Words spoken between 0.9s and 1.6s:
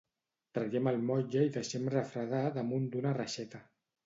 el motlle i